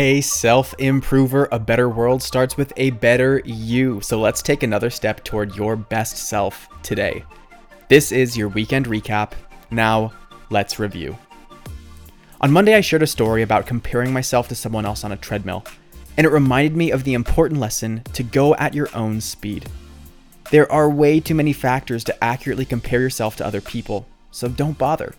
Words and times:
Hey, 0.00 0.22
self 0.22 0.74
improver, 0.78 1.46
a 1.52 1.58
better 1.58 1.86
world 1.86 2.22
starts 2.22 2.56
with 2.56 2.72
a 2.78 2.88
better 2.88 3.42
you. 3.44 4.00
So 4.00 4.18
let's 4.18 4.40
take 4.40 4.62
another 4.62 4.88
step 4.88 5.22
toward 5.24 5.54
your 5.54 5.76
best 5.76 6.16
self 6.16 6.70
today. 6.82 7.22
This 7.88 8.10
is 8.10 8.34
your 8.34 8.48
weekend 8.48 8.86
recap. 8.86 9.32
Now, 9.70 10.14
let's 10.48 10.78
review. 10.78 11.18
On 12.40 12.50
Monday, 12.50 12.74
I 12.74 12.80
shared 12.80 13.02
a 13.02 13.06
story 13.06 13.42
about 13.42 13.66
comparing 13.66 14.10
myself 14.10 14.48
to 14.48 14.54
someone 14.54 14.86
else 14.86 15.04
on 15.04 15.12
a 15.12 15.18
treadmill, 15.18 15.66
and 16.16 16.26
it 16.26 16.30
reminded 16.30 16.74
me 16.74 16.90
of 16.90 17.04
the 17.04 17.12
important 17.12 17.60
lesson 17.60 18.02
to 18.14 18.22
go 18.22 18.54
at 18.54 18.72
your 18.72 18.88
own 18.94 19.20
speed. 19.20 19.68
There 20.50 20.72
are 20.72 20.88
way 20.88 21.20
too 21.20 21.34
many 21.34 21.52
factors 21.52 22.04
to 22.04 22.24
accurately 22.24 22.64
compare 22.64 23.02
yourself 23.02 23.36
to 23.36 23.46
other 23.46 23.60
people, 23.60 24.06
so 24.30 24.48
don't 24.48 24.78
bother. 24.78 25.14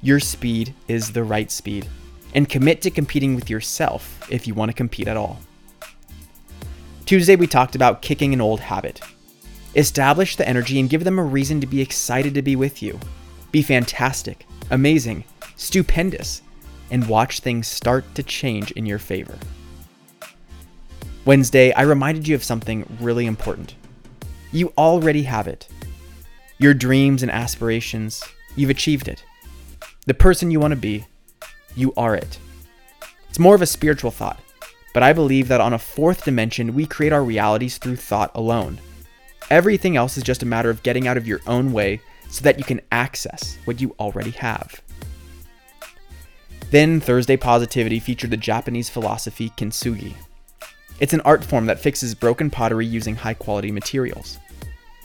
Your 0.00 0.20
speed 0.20 0.72
is 0.88 1.12
the 1.12 1.22
right 1.22 1.50
speed 1.50 1.86
and 2.34 2.48
commit 2.48 2.82
to 2.82 2.90
competing 2.90 3.34
with 3.34 3.48
yourself 3.48 4.20
if 4.30 4.46
you 4.46 4.54
want 4.54 4.70
to 4.70 4.76
compete 4.76 5.08
at 5.08 5.16
all. 5.16 5.40
Tuesday, 7.06 7.36
we 7.36 7.46
talked 7.46 7.74
about 7.74 8.02
kicking 8.02 8.32
an 8.32 8.40
old 8.40 8.60
habit. 8.60 9.00
Establish 9.76 10.36
the 10.36 10.48
energy 10.48 10.80
and 10.80 10.90
give 10.90 11.04
them 11.04 11.18
a 11.18 11.24
reason 11.24 11.60
to 11.60 11.66
be 11.66 11.80
excited 11.80 12.34
to 12.34 12.42
be 12.42 12.56
with 12.56 12.82
you. 12.82 12.98
Be 13.52 13.62
fantastic, 13.62 14.46
amazing, 14.70 15.24
stupendous, 15.56 16.42
and 16.90 17.08
watch 17.08 17.40
things 17.40 17.68
start 17.68 18.04
to 18.14 18.22
change 18.22 18.72
in 18.72 18.86
your 18.86 18.98
favor. 18.98 19.38
Wednesday, 21.24 21.72
I 21.72 21.82
reminded 21.82 22.28
you 22.28 22.34
of 22.34 22.44
something 22.44 22.86
really 23.00 23.26
important. 23.26 23.74
You 24.52 24.72
already 24.78 25.24
have 25.24 25.48
it. 25.48 25.68
Your 26.58 26.72
dreams 26.72 27.22
and 27.22 27.30
aspirations, 27.30 28.22
you've 28.54 28.70
achieved 28.70 29.08
it. 29.08 29.24
The 30.06 30.14
person 30.14 30.50
you 30.50 30.60
want 30.60 30.72
to 30.72 30.76
be, 30.76 31.04
you 31.76 31.92
are 31.96 32.16
it. 32.16 32.38
It's 33.28 33.38
more 33.38 33.54
of 33.54 33.62
a 33.62 33.66
spiritual 33.66 34.10
thought, 34.10 34.40
but 34.94 35.02
I 35.02 35.12
believe 35.12 35.48
that 35.48 35.60
on 35.60 35.74
a 35.74 35.78
fourth 35.78 36.24
dimension, 36.24 36.74
we 36.74 36.86
create 36.86 37.12
our 37.12 37.22
realities 37.22 37.78
through 37.78 37.96
thought 37.96 38.30
alone. 38.34 38.80
Everything 39.50 39.96
else 39.96 40.16
is 40.16 40.24
just 40.24 40.42
a 40.42 40.46
matter 40.46 40.70
of 40.70 40.82
getting 40.82 41.06
out 41.06 41.16
of 41.16 41.28
your 41.28 41.40
own 41.46 41.72
way 41.72 42.00
so 42.28 42.42
that 42.42 42.58
you 42.58 42.64
can 42.64 42.80
access 42.90 43.58
what 43.64 43.80
you 43.80 43.94
already 44.00 44.32
have. 44.32 44.80
Then 46.70 46.98
Thursday 46.98 47.36
Positivity 47.36 48.00
featured 48.00 48.30
the 48.30 48.36
Japanese 48.36 48.88
philosophy 48.88 49.50
kintsugi. 49.50 50.14
It's 50.98 51.12
an 51.12 51.20
art 51.20 51.44
form 51.44 51.66
that 51.66 51.78
fixes 51.78 52.14
broken 52.14 52.50
pottery 52.50 52.86
using 52.86 53.14
high 53.14 53.34
quality 53.34 53.70
materials. 53.70 54.38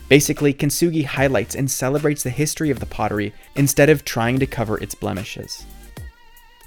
Basically, 0.07 0.53
kintsugi 0.53 1.05
highlights 1.05 1.53
and 1.53 1.69
celebrates 1.69 2.23
the 2.23 2.29
history 2.29 2.69
of 2.69 2.79
the 2.79 2.85
pottery 2.85 3.33
instead 3.55 3.89
of 3.89 4.03
trying 4.03 4.39
to 4.39 4.47
cover 4.47 4.77
its 4.77 4.95
blemishes. 4.95 5.65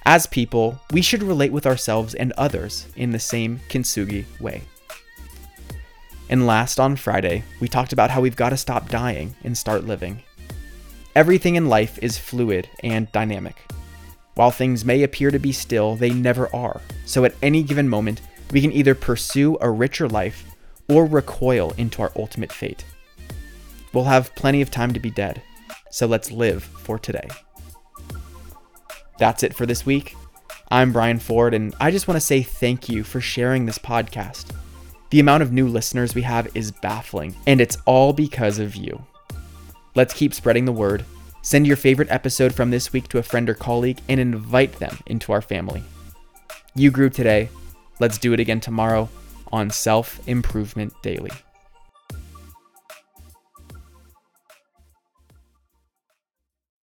As 0.06 0.26
people, 0.26 0.78
we 0.92 1.00
should 1.00 1.22
relate 1.22 1.50
with 1.50 1.66
ourselves 1.66 2.14
and 2.14 2.32
others 2.32 2.86
in 2.94 3.10
the 3.10 3.18
same 3.18 3.60
kintsugi 3.70 4.26
way. 4.38 4.62
And 6.28 6.46
last 6.46 6.78
on 6.78 6.96
Friday, 6.96 7.42
we 7.58 7.68
talked 7.68 7.94
about 7.94 8.10
how 8.10 8.20
we've 8.20 8.36
got 8.36 8.50
to 8.50 8.56
stop 8.58 8.90
dying 8.90 9.34
and 9.44 9.56
start 9.56 9.84
living. 9.84 10.22
Everything 11.16 11.56
in 11.56 11.70
life 11.70 11.98
is 12.02 12.18
fluid 12.18 12.68
and 12.82 13.10
dynamic. 13.12 13.64
While 14.34 14.50
things 14.50 14.84
may 14.84 15.04
appear 15.04 15.30
to 15.30 15.38
be 15.38 15.52
still, 15.52 15.96
they 15.96 16.10
never 16.10 16.54
are. 16.54 16.82
So 17.06 17.24
at 17.24 17.36
any 17.40 17.62
given 17.62 17.88
moment, 17.88 18.20
we 18.50 18.60
can 18.60 18.72
either 18.72 18.94
pursue 18.94 19.56
a 19.60 19.70
richer 19.70 20.08
life 20.08 20.44
or 20.86 21.06
recoil 21.06 21.72
into 21.78 22.02
our 22.02 22.12
ultimate 22.16 22.52
fate. 22.52 22.84
We'll 23.94 24.04
have 24.04 24.34
plenty 24.34 24.60
of 24.60 24.70
time 24.70 24.92
to 24.92 25.00
be 25.00 25.10
dead, 25.10 25.40
so 25.90 26.06
let's 26.06 26.30
live 26.30 26.62
for 26.62 26.98
today. 26.98 27.28
That's 29.18 29.42
it 29.42 29.54
for 29.54 29.66
this 29.66 29.86
week. 29.86 30.16
I'm 30.70 30.92
Brian 30.92 31.18
Ford, 31.18 31.54
and 31.54 31.74
I 31.80 31.90
just 31.90 32.08
want 32.08 32.16
to 32.16 32.26
say 32.26 32.42
thank 32.42 32.88
you 32.88 33.04
for 33.04 33.20
sharing 33.20 33.64
this 33.64 33.78
podcast. 33.78 34.50
The 35.10 35.20
amount 35.20 35.42
of 35.44 35.52
new 35.52 35.68
listeners 35.68 36.14
we 36.14 36.22
have 36.22 36.48
is 36.56 36.72
baffling, 36.72 37.34
and 37.46 37.60
it's 37.60 37.78
all 37.86 38.12
because 38.12 38.58
of 38.58 38.74
you. 38.74 39.04
Let's 39.94 40.14
keep 40.14 40.34
spreading 40.34 40.64
the 40.64 40.72
word. 40.72 41.04
Send 41.42 41.66
your 41.66 41.76
favorite 41.76 42.10
episode 42.10 42.52
from 42.52 42.70
this 42.70 42.92
week 42.92 43.06
to 43.08 43.18
a 43.18 43.22
friend 43.22 43.48
or 43.48 43.54
colleague 43.54 44.00
and 44.08 44.18
invite 44.18 44.72
them 44.80 44.98
into 45.06 45.30
our 45.30 45.42
family. 45.42 45.84
You 46.74 46.90
grew 46.90 47.10
today. 47.10 47.50
Let's 48.00 48.18
do 48.18 48.32
it 48.32 48.40
again 48.40 48.60
tomorrow 48.60 49.08
on 49.52 49.70
Self 49.70 50.26
Improvement 50.26 50.92
Daily. 51.02 51.30